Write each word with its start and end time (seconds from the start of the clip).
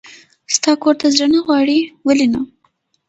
ستا 0.55 0.71
کور 0.81 0.95
ته 1.01 1.07
زړه 1.13 1.27
نه 1.33 1.39
غواړي؟ 1.45 1.79
ولې 2.05 2.27
نه. 2.33 2.41